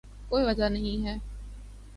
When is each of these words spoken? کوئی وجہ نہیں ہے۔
کوئی 0.29 0.43
وجہ 0.45 0.69
نہیں 0.69 1.05
ہے۔ 1.05 1.15